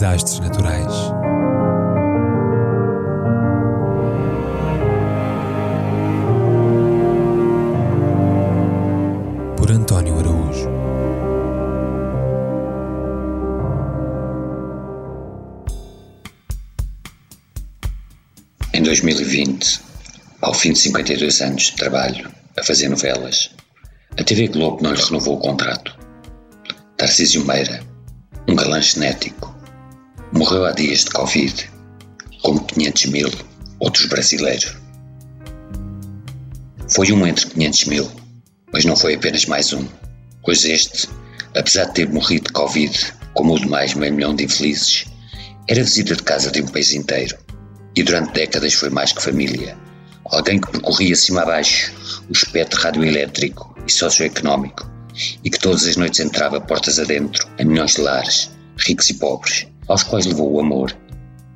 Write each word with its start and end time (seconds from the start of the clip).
desastres 0.00 0.40
naturais. 0.40 0.94
Por 9.58 9.70
António 9.70 10.18
Araújo. 10.18 10.70
Em 18.72 18.82
2020, 18.82 19.80
ao 20.40 20.54
fim 20.54 20.72
de 20.72 20.78
52 20.78 21.42
anos 21.42 21.62
de 21.64 21.76
trabalho 21.76 22.30
a 22.58 22.62
fazer 22.62 22.88
novelas, 22.88 23.50
a 24.18 24.24
TV 24.24 24.48
Globo 24.48 24.82
não 24.82 24.94
lhe 24.94 25.02
renovou 25.02 25.36
o 25.36 25.40
contrato. 25.40 25.94
Tarcísio 26.96 27.44
Meira, 27.44 27.82
um 28.48 28.54
galã 28.54 28.80
genético, 28.80 29.49
morreu 30.32 30.64
há 30.64 30.72
dias 30.72 31.04
de 31.04 31.10
Covid, 31.10 31.70
como 32.42 32.64
500 32.64 33.06
mil 33.06 33.30
outros 33.80 34.06
brasileiros. 34.06 34.76
Foi 36.88 37.10
um 37.12 37.26
entre 37.26 37.46
500 37.46 37.84
mil, 37.86 38.10
mas 38.72 38.84
não 38.84 38.96
foi 38.96 39.14
apenas 39.14 39.46
mais 39.46 39.72
um, 39.72 39.86
pois 40.44 40.64
este, 40.64 41.08
apesar 41.56 41.86
de 41.86 41.94
ter 41.94 42.08
morrido 42.08 42.44
de 42.44 42.52
Covid, 42.52 43.14
como 43.34 43.54
o 43.54 43.58
demais 43.58 43.94
meio 43.94 44.14
milhão 44.14 44.34
de 44.34 44.44
infelizes, 44.44 45.06
era 45.68 45.82
visita 45.82 46.16
de 46.16 46.22
casa 46.22 46.50
de 46.50 46.62
um 46.62 46.66
país 46.66 46.92
inteiro 46.92 47.36
e 47.96 48.02
durante 48.02 48.32
décadas 48.32 48.74
foi 48.74 48.90
mais 48.90 49.12
que 49.12 49.22
família. 49.22 49.76
Alguém 50.26 50.60
que 50.60 50.70
percorria 50.70 51.12
acima 51.12 51.42
abaixo 51.42 51.92
o 52.28 52.32
espectro 52.32 52.80
radioelétrico 52.80 53.76
e 53.86 53.90
socioeconómico 53.90 54.88
e 55.42 55.50
que 55.50 55.58
todas 55.58 55.86
as 55.86 55.96
noites 55.96 56.20
entrava 56.20 56.60
portas 56.60 56.98
adentro 56.98 57.48
a 57.58 57.64
milhões 57.64 57.94
de 57.94 58.02
lares, 58.02 58.50
ricos 58.78 59.10
e 59.10 59.14
pobres, 59.14 59.66
aos 59.88 60.02
quais 60.02 60.26
levou 60.26 60.52
o 60.52 60.60
amor, 60.60 60.96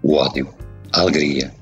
o 0.02 0.14
ódio, 0.14 0.52
a 0.92 1.00
alegria, 1.00 1.52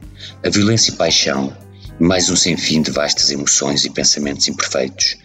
a 0.45 0.51
violência 0.51 0.91
e 0.91 0.97
paixão 0.97 1.57
e 1.99 2.03
mais 2.03 2.29
um 2.31 2.37
sem 2.37 2.57
fim 2.57 2.83
de 2.83 2.91
vastas 2.91 3.31
emoções 3.31 3.85
e 3.85 3.91
pensamentos 3.91 4.49
imperfeitos 4.49 5.17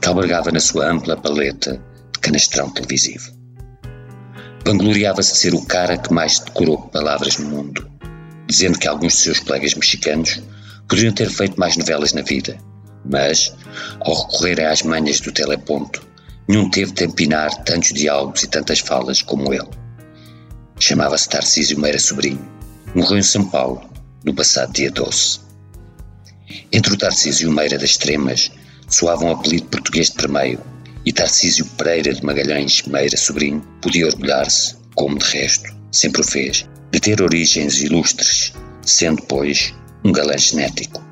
que 0.00 0.08
albergava 0.08 0.50
na 0.50 0.60
sua 0.60 0.90
ampla 0.90 1.16
paleta 1.16 1.80
de 2.12 2.20
canastrão 2.20 2.70
televisivo. 2.70 3.32
Vangloriava-se 4.66 5.36
ser 5.36 5.54
o 5.54 5.64
cara 5.64 5.98
que 5.98 6.12
mais 6.12 6.38
decorou 6.38 6.78
palavras 6.88 7.38
no 7.38 7.48
mundo, 7.48 7.88
dizendo 8.46 8.78
que 8.78 8.88
alguns 8.88 9.14
de 9.14 9.20
seus 9.20 9.40
colegas 9.40 9.74
mexicanos 9.74 10.42
poderiam 10.88 11.12
ter 11.12 11.30
feito 11.30 11.58
mais 11.58 11.76
novelas 11.76 12.12
na 12.12 12.22
vida, 12.22 12.58
mas, 13.04 13.54
ao 14.00 14.14
recorrerem 14.14 14.66
às 14.66 14.82
manhas 14.82 15.20
do 15.20 15.32
teleponto, 15.32 16.06
nenhum 16.48 16.70
teve 16.70 16.92
de 16.92 17.04
empinar 17.04 17.54
tantos 17.64 17.92
diálogos 17.92 18.42
e 18.42 18.48
tantas 18.48 18.80
falas 18.80 19.20
como 19.22 19.52
ele. 19.52 19.68
Chamava-se 20.78 21.28
Tarcísio 21.28 21.78
Meira 21.78 21.98
Sobrinho. 21.98 22.44
Morreu 22.94 23.18
em 23.18 23.22
São 23.22 23.48
Paulo, 23.48 23.88
no 24.24 24.34
passado 24.34 24.72
dia 24.72 24.90
12. 24.90 25.40
Entre 26.72 26.92
o 26.92 26.96
Tarcísio 26.96 27.50
Meira 27.50 27.78
das 27.78 27.90
Extremas 27.90 28.50
soava 28.88 29.24
um 29.24 29.30
apelido 29.30 29.66
português 29.68 30.08
de 30.08 30.14
primeiro, 30.14 30.60
e 31.06 31.12
Tarcísio 31.12 31.66
Pereira 31.76 32.12
de 32.12 32.24
Magalhães 32.24 32.82
Meira 32.82 33.16
Sobrinho 33.16 33.60
podia 33.80 34.06
orgulhar-se, 34.06 34.76
como 34.94 35.18
de 35.18 35.24
resto 35.26 35.74
sempre 35.92 36.22
o 36.22 36.24
fez, 36.24 36.68
de 36.90 36.98
ter 36.98 37.22
origens 37.22 37.80
ilustres, 37.80 38.52
sendo, 38.82 39.22
pois, 39.22 39.72
um 40.04 40.12
galã 40.12 40.36
genético. 40.36 41.02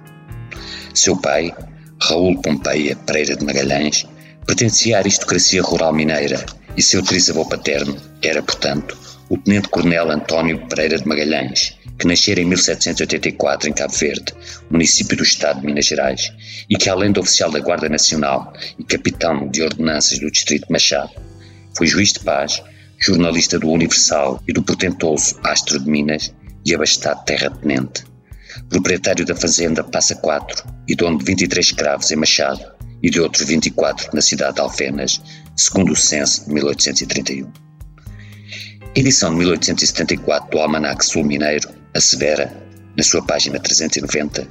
Seu 0.92 1.16
pai, 1.16 1.54
Raul 2.00 2.40
Pompeia 2.42 2.96
Pereira 2.96 3.36
de 3.36 3.44
Magalhães, 3.44 4.06
pertencia 4.44 4.96
à 4.96 4.98
aristocracia 5.00 5.62
rural 5.62 5.92
mineira 5.92 6.44
e 6.76 6.82
seu 6.82 7.02
trisavô 7.02 7.46
paterno 7.46 7.96
era, 8.22 8.42
portanto, 8.42 8.98
o 9.32 9.38
tenente-coronel 9.38 10.10
António 10.10 10.68
Pereira 10.68 10.98
de 10.98 11.08
Magalhães, 11.08 11.78
que 11.98 12.06
nascera 12.06 12.42
em 12.42 12.44
1784 12.44 13.70
em 13.70 13.72
Cabo 13.72 13.94
Verde, 13.94 14.34
município 14.70 15.16
do 15.16 15.22
estado 15.22 15.62
de 15.62 15.66
Minas 15.66 15.86
Gerais, 15.86 16.30
e 16.68 16.76
que, 16.76 16.90
além 16.90 17.10
de 17.10 17.18
oficial 17.18 17.50
da 17.50 17.58
Guarda 17.58 17.88
Nacional 17.88 18.52
e 18.78 18.84
capitão 18.84 19.48
de 19.48 19.62
ordenanças 19.62 20.18
do 20.18 20.30
distrito 20.30 20.66
de 20.66 20.72
Machado, 20.72 21.12
foi 21.74 21.86
juiz 21.86 22.12
de 22.12 22.20
paz, 22.20 22.62
jornalista 23.00 23.58
do 23.58 23.70
Universal 23.70 24.38
e 24.46 24.52
do 24.52 24.62
portentoso 24.62 25.40
Astro 25.42 25.80
de 25.80 25.88
Minas 25.88 26.34
e 26.66 26.74
abastado 26.74 27.24
terra-tenente 27.24 28.04
proprietário 28.68 29.24
da 29.24 29.34
fazenda 29.34 29.82
Passa 29.82 30.14
Quatro 30.14 30.62
e 30.86 30.94
dono 30.94 31.16
de 31.16 31.24
23 31.24 31.64
escravos 31.64 32.10
em 32.10 32.16
Machado 32.16 32.62
e 33.02 33.08
de 33.08 33.18
outros 33.18 33.48
24 33.48 34.10
na 34.12 34.20
cidade 34.20 34.56
de 34.56 34.60
Alfenas, 34.60 35.22
segundo 35.56 35.94
o 35.94 35.96
censo 35.96 36.44
de 36.44 36.52
1831. 36.52 37.71
Edição 38.94 39.30
de 39.30 39.36
1874 39.38 40.50
do 40.50 40.58
Almanac 40.58 41.02
Sul 41.02 41.24
Mineiro 41.24 41.66
assevera, 41.94 42.54
na 42.94 43.02
sua 43.02 43.24
página 43.24 43.58
390, 43.58 44.46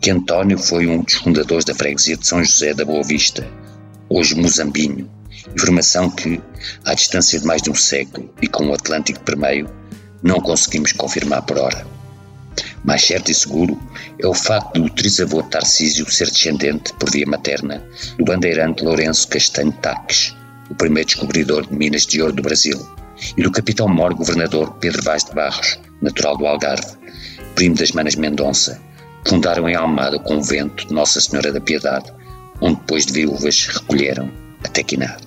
que 0.00 0.10
António 0.10 0.58
foi 0.58 0.88
um 0.88 1.00
dos 1.00 1.14
fundadores 1.14 1.64
da 1.64 1.76
freguesia 1.76 2.16
de 2.16 2.26
São 2.26 2.42
José 2.42 2.74
da 2.74 2.84
Boa 2.84 3.04
Vista, 3.04 3.48
hoje 4.08 4.34
Mozambinho, 4.34 5.08
informação 5.54 6.10
que, 6.10 6.42
à 6.84 6.92
distância 6.92 7.38
de 7.38 7.46
mais 7.46 7.62
de 7.62 7.70
um 7.70 7.74
século 7.76 8.28
e 8.42 8.48
com 8.48 8.66
o 8.66 8.74
Atlântico 8.74 9.20
por 9.20 9.36
meio, 9.36 9.70
não 10.24 10.40
conseguimos 10.40 10.90
confirmar 10.90 11.42
por 11.42 11.58
hora. 11.58 11.86
Mais 12.82 13.04
certo 13.04 13.30
e 13.30 13.34
seguro 13.34 13.80
é 14.18 14.26
o 14.26 14.34
facto 14.34 14.80
do 14.80 14.90
trisavô 14.90 15.40
Tarcísio 15.44 16.10
ser 16.10 16.32
descendente, 16.32 16.92
por 16.94 17.12
via 17.12 17.26
materna, 17.26 17.80
do 18.18 18.24
bandeirante 18.24 18.82
Lourenço 18.82 19.28
Castanho 19.28 19.70
Taques, 19.70 20.34
o 20.68 20.74
primeiro 20.74 21.06
descobridor 21.06 21.64
de 21.64 21.72
minas 21.76 22.04
de 22.04 22.20
ouro 22.20 22.32
do 22.32 22.42
Brasil, 22.42 22.84
e 23.36 23.42
do 23.42 23.50
capitão-mor 23.50 24.14
governador 24.14 24.74
Pedro 24.80 25.02
Vaz 25.02 25.24
de 25.24 25.32
Barros, 25.32 25.78
natural 26.02 26.36
do 26.36 26.46
Algarve, 26.46 26.96
primo 27.54 27.76
das 27.76 27.92
Manas 27.92 28.16
Mendonça, 28.16 28.80
fundaram 29.26 29.68
em 29.68 29.74
Almada 29.74 30.16
o 30.16 30.20
convento 30.20 30.86
de 30.86 30.92
Nossa 30.92 31.20
Senhora 31.20 31.52
da 31.52 31.60
Piedade, 31.60 32.12
onde 32.60 32.76
depois 32.76 33.06
de 33.06 33.12
viúvas 33.12 33.66
recolheram 33.66 34.30
até 34.62 34.82
Quinar. 34.82 35.18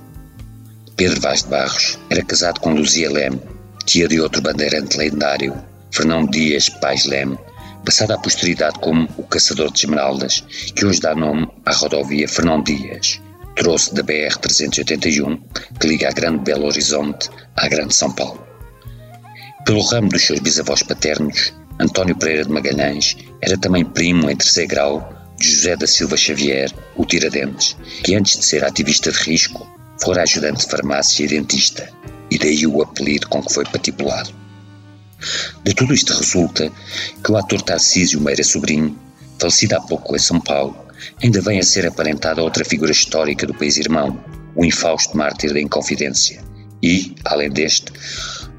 Pedro 0.95 1.21
Vaz 1.21 1.43
de 1.43 1.49
Barros 1.49 1.99
era 2.09 2.23
casado 2.23 2.59
com 2.59 2.73
Luzia 2.73 3.11
Leme, 3.11 3.41
tia 3.85 4.07
de 4.07 4.19
outro 4.19 4.41
bandeirante 4.41 4.97
lendário, 4.97 5.53
Fernão 5.91 6.25
Dias 6.25 6.69
Pais 6.69 7.05
Leme, 7.05 7.37
passado 7.85 8.11
à 8.11 8.17
posteridade 8.17 8.79
como 8.79 9.07
o 9.17 9.23
Caçador 9.23 9.71
de 9.71 9.79
Esmeraldas, 9.79 10.43
que 10.75 10.85
hoje 10.85 10.99
dá 10.99 11.15
nome 11.15 11.47
à 11.65 11.71
rodovia 11.71 12.27
Fernão 12.27 12.61
Dias, 12.61 13.21
trouxe 13.57 13.93
da 13.95 14.03
BR-381, 14.03 15.39
que 15.79 15.87
liga 15.87 16.07
a 16.07 16.11
Grande 16.11 16.43
Belo 16.43 16.67
Horizonte 16.67 17.29
à 17.55 17.67
Grande 17.67 17.93
São 17.93 18.11
Paulo. 18.11 18.45
Pelo 19.65 19.81
ramo 19.81 20.09
dos 20.09 20.25
seus 20.25 20.39
bisavós 20.39 20.83
paternos, 20.83 21.53
António 21.79 22.15
Pereira 22.15 22.45
de 22.45 22.51
Magalhães 22.51 23.17
era 23.41 23.57
também 23.57 23.83
primo 23.83 24.29
em 24.29 24.35
terceiro 24.35 24.69
grau 24.69 25.13
de 25.39 25.49
José 25.49 25.75
da 25.75 25.87
Silva 25.87 26.15
Xavier, 26.15 26.71
o 26.95 27.03
Tiradentes, 27.03 27.75
que 28.03 28.15
antes 28.15 28.37
de 28.37 28.45
ser 28.45 28.63
ativista 28.63 29.11
de 29.11 29.17
risco, 29.17 29.67
fora 30.01 30.21
ajudante 30.21 30.63
de 30.63 30.71
farmácia 30.71 31.25
e 31.25 31.27
dentista, 31.27 31.89
e 32.29 32.37
daí 32.37 32.65
o 32.65 32.81
apelido 32.81 33.27
com 33.27 33.41
que 33.41 33.53
foi 33.53 33.65
patipulado. 33.65 34.29
De 35.63 35.73
tudo 35.73 35.95
isto 35.95 36.13
resulta 36.13 36.71
que 37.23 37.31
o 37.31 37.37
ator 37.37 37.61
Tarcísio 37.63 38.21
Meira 38.21 38.43
Sobrinho, 38.43 38.97
falecido 39.39 39.75
há 39.75 39.81
pouco 39.81 40.15
em 40.15 40.19
São 40.19 40.39
Paulo, 40.39 40.86
ainda 41.21 41.41
vem 41.41 41.59
a 41.59 41.63
ser 41.63 41.85
aparentado 41.85 42.41
a 42.41 42.43
outra 42.43 42.65
figura 42.65 42.91
histórica 42.91 43.45
do 43.45 43.53
país 43.53 43.77
irmão, 43.77 44.23
o 44.55 44.65
infausto 44.65 45.15
mártir 45.15 45.53
da 45.53 45.61
Inconfidência, 45.61 46.41
e, 46.81 47.15
além 47.25 47.49
deste, 47.49 47.91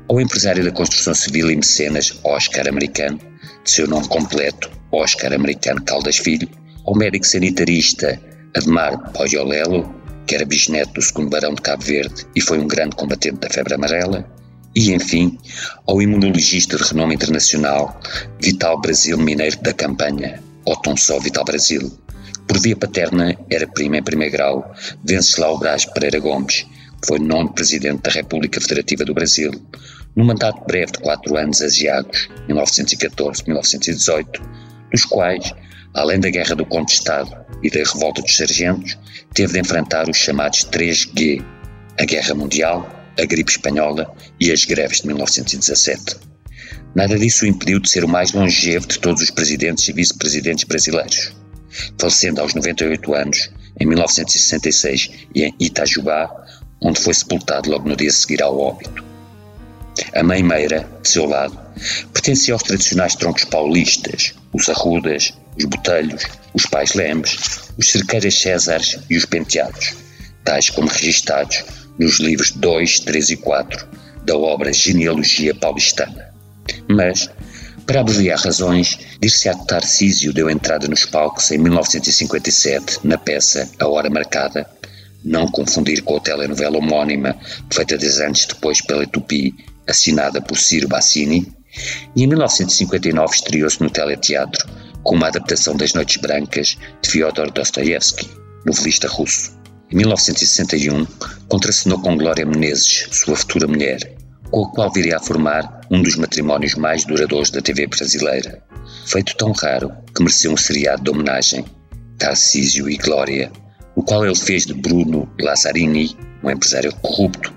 ao 0.09 0.21
empresário 0.21 0.65
da 0.65 0.71
construção 0.71 1.15
civil 1.15 1.51
e 1.51 1.57
mecenas 1.57 2.19
Oscar 2.25 2.69
Americano, 2.69 3.19
de 3.65 3.71
seu 3.71 3.87
nome 3.87 4.09
completo 4.09 4.71
Oscar 4.91 5.33
Americano 5.33 5.83
Caldas 5.85 6.17
Filho, 6.17 6.49
ao 6.87 6.97
médico 6.97 7.27
sanitarista 7.27 8.21
Admar 8.57 9.13
Pogiolelo, 9.13 9.95
que 10.27 10.35
era 10.35 10.45
bisneto 10.45 10.95
do 10.95 11.03
segundo 11.03 11.31
barão 11.31 11.55
de 11.55 11.63
Cabo 11.63 11.85
Verde 11.85 12.27
e 12.35 12.41
foi 12.41 12.59
um 12.59 12.67
grande 12.67 12.97
combatente 12.97 13.41
da 13.41 13.51
febre 13.51 13.75
amarela, 13.75 14.27
e, 14.75 14.93
enfim, 14.93 15.39
ao 15.87 16.01
imunologista 16.01 16.77
de 16.77 16.85
renome 16.85 17.15
internacional 17.15 17.99
Vital 18.41 18.81
Brasil 18.81 19.19
Mineiro 19.19 19.61
da 19.63 19.73
Campanha, 19.73 20.43
tão 20.83 20.97
só 20.97 21.19
Vital 21.19 21.45
Brasil, 21.45 21.91
por 22.49 22.59
via 22.59 22.75
paterna 22.75 23.37
era 23.51 23.67
prima 23.69 23.99
em 23.99 24.03
primeiro 24.03 24.33
grau 24.33 24.75
Venceslau 25.05 25.59
Braz 25.59 25.85
Pereira 25.85 26.19
Gomes, 26.19 26.67
que 27.01 27.07
foi 27.07 27.19
nono 27.19 27.53
presidente 27.53 28.03
da 28.03 28.11
República 28.11 28.61
Federativa 28.61 29.05
do 29.05 29.13
Brasil, 29.15 29.53
num 30.17 30.25
mandato 30.25 30.65
breve 30.67 30.93
de 30.93 30.99
quatro 30.99 31.37
anos 31.37 31.61
asiagos, 31.61 32.29
1914-1918, 32.49 34.41
dos 34.91 35.05
quais, 35.05 35.55
além 35.95 36.19
da 36.19 36.31
Guerra 36.31 36.57
do 36.57 36.65
Contestado 36.65 37.31
e 37.63 37.71
da 37.71 37.79
Revolta 37.79 38.23
dos 38.23 38.37
Sargentos, 38.37 38.99
teve 39.35 39.53
de 39.53 39.61
enfrentar 39.61 40.09
os 40.09 40.17
chamados 40.17 40.65
3G, 40.65 41.45
a 42.01 42.05
Guerra 42.05 42.35
Mundial, 42.35 42.89
a 43.19 43.25
gripe 43.25 43.51
espanhola 43.51 44.13
e 44.41 44.51
as 44.51 44.65
greves 44.65 45.03
de 45.03 45.09
1917. 45.09 46.17
Nada 46.95 47.19
disso 47.19 47.45
o 47.45 47.49
impediu 47.49 47.79
de 47.79 47.91
ser 47.91 48.05
o 48.05 48.09
mais 48.09 48.33
longevo 48.33 48.87
de 48.87 48.99
todos 48.99 49.23
os 49.23 49.31
presidentes 49.31 49.87
e 49.89 49.93
vice-presidentes 49.93 50.65
brasileiros, 50.65 51.33
falecendo 51.99 52.41
aos 52.41 52.55
98 52.55 53.15
anos 53.15 53.51
em 53.81 53.87
1966 53.87 55.11
em 55.35 55.55
Itajubá, 55.59 56.31
onde 56.81 57.01
foi 57.01 57.15
sepultado 57.15 57.71
logo 57.71 57.89
no 57.89 57.97
dia 57.97 58.11
a 58.11 58.13
seguir 58.13 58.43
ao 58.43 58.59
óbito. 58.59 59.05
A 60.15 60.23
mãe 60.23 60.43
Meira, 60.43 60.89
de 61.03 61.09
seu 61.09 61.27
lado, 61.27 61.59
pertencia 62.13 62.55
aos 62.55 62.63
tradicionais 62.63 63.17
troncos 63.17 63.45
paulistas, 63.45 64.35
os 64.53 64.69
Arrudas, 64.69 65.33
os 65.57 65.65
Botelhos, 65.65 66.25
os 66.55 66.67
Pais 66.67 66.95
Lembes, 66.95 67.37
os 67.77 67.91
Cerqueiras 67.91 68.35
Césares 68.35 68.99
e 69.11 69.17
os 69.17 69.25
Penteados, 69.25 69.97
tais 70.45 70.71
como 70.71 70.89
registados 70.89 71.65
nos 71.99 72.21
livros 72.21 72.53
2, 72.53 73.01
3 73.01 73.31
e 73.31 73.37
4 73.37 73.89
da 74.25 74.37
obra 74.37 74.73
Genealogia 74.73 75.55
Paulistana. 75.55 76.29
Mas, 76.89 77.29
para 77.89 78.03
abreviar 78.03 78.39
razões, 78.39 78.99
dir-se-á 79.19 79.55
que 79.55 79.67
Tarcísio 79.67 80.31
deu 80.31 80.51
entrada 80.51 80.87
nos 80.87 81.07
palcos 81.07 81.51
em 81.51 81.57
1957 81.57 82.99
na 83.03 83.17
peça 83.17 83.67
A 83.81 83.89
Hora 83.89 84.11
Marcada, 84.11 84.69
não 85.25 85.49
confundir 85.49 86.03
com 86.03 86.19
a 86.19 86.21
telenovela 86.21 86.77
homónima 86.77 87.35
feita 87.73 87.97
10 87.97 88.21
anos 88.21 88.45
depois 88.45 88.83
pela 88.83 89.07
Tupi, 89.07 89.55
assinada 89.89 90.39
por 90.39 90.59
Ciro 90.59 90.87
Bassini, 90.87 91.51
e 92.15 92.25
em 92.25 92.27
1959 92.27 93.35
estreou-se 93.35 93.83
no 93.83 93.89
teleteatro 93.89 94.69
com 95.03 95.15
uma 95.15 95.29
adaptação 95.29 95.75
das 95.75 95.95
Noites 95.95 96.19
Brancas 96.19 96.77
de 97.01 97.09
Fyodor 97.09 97.51
Dostoevsky, 97.51 98.29
novelista 98.67 99.09
russo. 99.09 99.57
Em 99.91 99.97
1961, 99.97 101.07
contracenou 101.49 101.99
com 102.03 102.19
Glória 102.19 102.45
Menezes, 102.45 103.09
sua 103.13 103.35
futura 103.35 103.67
mulher, 103.67 104.15
com 104.51 104.67
a 104.67 104.71
qual 104.73 104.93
viria 104.93 105.17
a 105.17 105.21
formar 105.21 105.78
um 105.91 106.03
dos 106.03 106.17
matrimónios 106.17 106.75
mais 106.75 107.05
duradouros 107.05 107.51
da 107.51 107.61
TV 107.61 107.87
brasileira. 107.87 108.63
Feito 109.07 109.37
tão 109.37 109.53
raro 109.53 109.93
que 110.15 110.23
mereceu 110.23 110.53
um 110.53 110.57
seriado 110.57 111.03
de 111.03 111.11
homenagem, 111.11 111.65
Tarcísio 112.19 112.91
e 112.91 112.97
Glória, 112.97 113.51
no 113.97 114.03
qual 114.03 114.25
ele 114.25 114.35
fez 114.35 114.67
de 114.67 114.75
Bruno 114.75 115.31
Lazzarini, 115.41 116.17
um 116.43 116.51
empresário 116.51 116.95
corrupto, 116.97 117.55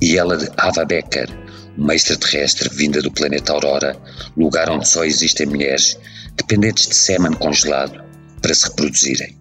e 0.00 0.16
ela 0.16 0.36
de 0.36 0.48
Ava 0.56 0.84
Becker, 0.84 1.28
uma 1.76 1.94
extraterrestre 1.94 2.68
vinda 2.68 3.02
do 3.02 3.10
planeta 3.10 3.52
Aurora, 3.52 3.96
lugar 4.36 4.70
onde 4.70 4.88
só 4.88 5.04
existem 5.04 5.46
mulheres 5.46 5.98
dependentes 6.36 6.88
de 6.88 6.94
sêmen 6.94 7.32
congelado 7.32 8.02
para 8.40 8.54
se 8.54 8.68
reproduzirem. 8.68 9.36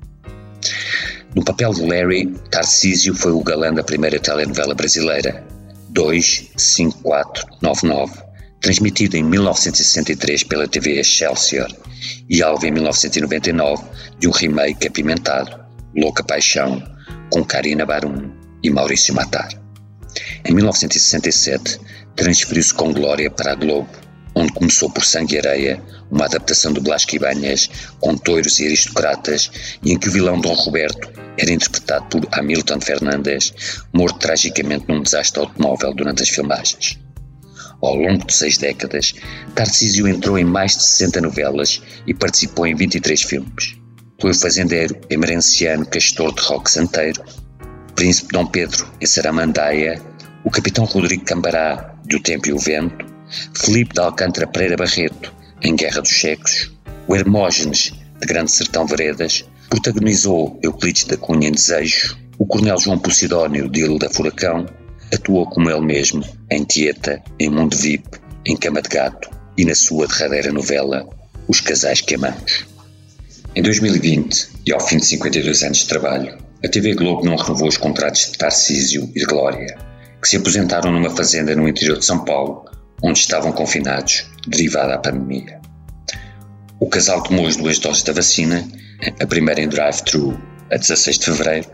No 1.35 1.43
papel 1.43 1.73
de 1.73 1.81
Larry, 1.81 2.27
Tarcísio 2.51 3.15
foi 3.15 3.31
o 3.31 3.43
galã 3.43 3.73
da 3.73 3.83
primeira 3.83 4.19
telenovela 4.19 4.75
brasileira, 4.75 5.43
25499, 5.89 8.13
transmitido 8.63 9.17
em 9.17 9.23
1963 9.23 10.43
pela 10.43 10.69
TV 10.69 10.97
Excelsior 10.97 11.67
e 12.29 12.41
alvo 12.41 12.65
em 12.65 12.71
1999 12.71 13.83
de 14.17 14.27
um 14.29 14.31
remake 14.31 14.87
apimentado, 14.87 15.59
Louca 15.93 16.23
Paixão, 16.23 16.81
com 17.29 17.43
Karina 17.43 17.85
Barum 17.85 18.31
e 18.63 18.69
Maurício 18.69 19.13
Matar. 19.13 19.49
Em 20.45 20.53
1967, 20.53 21.77
transferiu-se 22.15 22.73
com 22.73 22.93
glória 22.93 23.29
para 23.29 23.51
a 23.51 23.55
Globo, 23.55 23.89
onde 24.33 24.53
começou 24.53 24.89
por 24.89 25.03
Sangue 25.03 25.35
e 25.35 25.39
Areia, 25.39 25.83
uma 26.09 26.23
adaptação 26.23 26.71
de 26.71 26.79
Blasco 26.79 27.17
Ibanez 27.17 27.69
com 27.99 28.15
toiros 28.15 28.61
e 28.61 28.65
aristocratas, 28.67 29.51
e 29.83 29.91
em 29.91 29.99
que 29.99 30.07
o 30.07 30.11
vilão 30.11 30.39
Dom 30.39 30.53
Roberto 30.53 31.11
era 31.37 31.51
interpretado 31.51 32.05
por 32.05 32.25
Hamilton 32.31 32.79
Fernandes, 32.79 33.53
morto 33.91 34.19
tragicamente 34.19 34.85
num 34.87 35.03
desastre 35.03 35.41
automóvel 35.41 35.93
durante 35.93 36.23
as 36.23 36.29
filmagens. 36.29 37.02
Ao 37.83 37.95
longo 37.95 38.25
de 38.25 38.33
seis 38.33 38.57
décadas, 38.57 39.13
Tarcísio 39.53 40.07
entrou 40.07 40.37
em 40.37 40.45
mais 40.45 40.77
de 40.77 40.83
60 40.83 41.19
novelas 41.19 41.81
e 42.07 42.13
participou 42.13 42.65
em 42.65 42.73
23 42.73 43.21
filmes. 43.21 43.75
Foi 44.21 44.33
fazendeiro 44.33 44.95
emerenciano 45.09 45.85
Castor 45.85 46.33
de 46.33 46.41
Roque 46.43 46.71
Santeiro, 46.71 47.21
Príncipe 47.93 48.31
Dom 48.31 48.45
Pedro 48.45 48.89
em 49.01 49.05
Saramandaia, 49.05 50.01
o 50.45 50.49
Capitão 50.49 50.85
Rodrigo 50.85 51.25
Cambará 51.25 51.93
de 52.05 52.15
O 52.15 52.23
Tempo 52.23 52.47
e 52.47 52.53
o 52.53 52.57
Vento, 52.57 53.05
Felipe 53.53 53.93
de 53.93 53.99
Alcântara 53.99 54.47
Pereira 54.47 54.77
Barreto 54.77 55.33
em 55.61 55.75
Guerra 55.75 55.99
dos 55.99 56.11
Checos, 56.11 56.71
o 57.05 57.15
Hermógenes 57.17 57.91
de 58.17 58.25
Grande 58.25 58.51
Sertão 58.51 58.87
Veredas, 58.87 59.43
protagonizou 59.69 60.57
Euclides 60.63 61.03
da 61.03 61.17
Cunha 61.17 61.49
em 61.49 61.51
Desejo, 61.51 62.17
o 62.37 62.45
Coronel 62.45 62.79
João 62.79 62.97
Posidónio 62.97 63.69
de 63.69 63.81
Ilha 63.81 63.99
da 63.99 64.09
Furacão, 64.09 64.65
atuou 65.13 65.45
como 65.47 65.69
ele 65.69 65.81
mesmo 65.81 66.23
em 66.49 66.63
Tieta, 66.63 67.21
em 67.39 67.49
Mundo 67.49 67.75
VIP, 67.77 68.19
em 68.45 68.57
Cama 68.57 68.81
de 68.81 68.89
Gato 68.89 69.29
e 69.57 69.65
na 69.65 69.75
sua 69.75 70.07
derradeira 70.07 70.51
novela 70.51 71.07
Os 71.47 71.61
Casais 71.61 72.01
que 72.01 72.15
Amamos. 72.15 72.65
Em 73.55 73.61
2020, 73.61 74.49
e 74.65 74.73
ao 74.73 74.79
fim 74.79 74.97
de 74.97 75.05
52 75.05 75.63
anos 75.63 75.77
de 75.79 75.87
trabalho, 75.87 76.37
a 76.63 76.67
TV 76.67 76.95
Globo 76.95 77.25
não 77.25 77.35
renovou 77.35 77.67
os 77.67 77.77
contratos 77.77 78.31
de 78.31 78.37
Tarcísio 78.37 79.11
e 79.15 79.19
de 79.19 79.25
Glória, 79.25 79.77
que 80.21 80.27
se 80.27 80.37
aposentaram 80.37 80.91
numa 80.91 81.09
fazenda 81.09 81.55
no 81.55 81.67
interior 81.67 81.99
de 81.99 82.05
São 82.05 82.23
Paulo, 82.25 82.65
onde 83.03 83.19
estavam 83.19 83.51
confinados, 83.51 84.25
derivada 84.47 84.93
da 84.93 84.97
pandemia. 84.97 85.61
O 86.79 86.87
casal 86.87 87.21
tomou 87.21 87.45
as 87.45 87.55
duas 87.55 87.77
doses 87.79 88.03
da 88.03 88.13
vacina, 88.13 88.67
a 89.19 89.27
primeira 89.27 89.61
em 89.61 89.67
drive-thru 89.67 90.39
a 90.73 90.77
16 90.77 91.19
de 91.19 91.25
fevereiro 91.25 91.69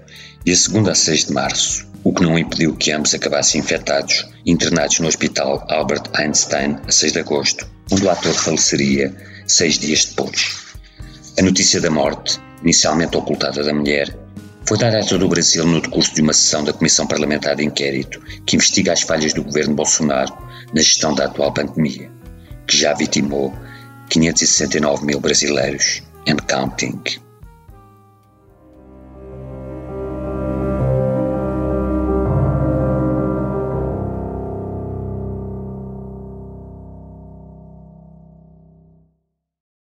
e 0.46 0.52
a 0.52 0.56
segunda 0.56 0.92
a 0.92 0.96
6 0.96 1.26
de 1.26 1.34
março, 1.34 1.88
o 2.04 2.14
que 2.14 2.24
não 2.24 2.38
impediu 2.38 2.76
que 2.76 2.92
ambos 2.92 3.14
acabassem 3.14 3.62
infectados 3.62 4.28
e 4.46 4.52
internados 4.52 5.00
no 5.00 5.08
Hospital 5.08 5.66
Albert 5.70 6.04
Einstein 6.14 6.78
a 6.86 6.92
6 6.92 7.14
de 7.14 7.20
agosto, 7.20 7.70
onde 7.92 8.06
o 8.06 8.10
ator 8.10 8.34
faleceria 8.34 9.16
seis 9.48 9.80
dias 9.80 10.06
depois. 10.06 10.58
A 11.38 11.42
notícia 11.42 11.82
da 11.82 11.90
morte, 11.90 12.40
inicialmente 12.62 13.18
ocultada 13.18 13.64
da 13.64 13.74
mulher, 13.74 14.16
foi 14.66 14.78
dada 14.78 15.00
a 15.00 15.06
todo 15.06 15.26
o 15.26 15.30
Brasil 15.30 15.66
no 15.66 15.82
decurso 15.82 16.14
de 16.14 16.22
uma 16.22 16.34
sessão 16.34 16.64
da 16.64 16.74
Comissão 16.74 17.08
Parlamentar 17.08 17.56
de 17.56 17.66
Inquérito 17.66 18.22
que 18.46 18.56
investiga 18.56 18.94
as 18.94 19.02
falhas 19.02 19.34
do 19.34 19.44
governo 19.44 19.76
Bolsonaro 19.76 20.38
na 20.74 20.82
gestão 20.82 21.16
da 21.16 21.26
atual 21.26 21.54
pandemia, 21.54 22.12
que 22.68 22.78
já 22.78 22.94
vitimou 22.94 23.54
569 24.10 25.06
mil 25.06 25.20
brasileiros 25.20 26.04
and 26.28 26.38
counting. 26.48 27.02